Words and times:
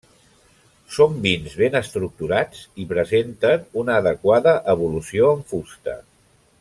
Són 0.93 1.17
vins 1.25 1.57
ben 1.59 1.77
estructurats 1.79 2.63
i 2.85 2.87
presenten 2.95 3.69
una 3.83 3.99
adequada 4.05 4.55
evolució 4.75 5.29
en 5.37 5.45
fusta. 5.53 5.97